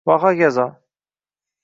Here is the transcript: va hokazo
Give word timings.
va 0.09 0.15
hokazo 0.23 0.65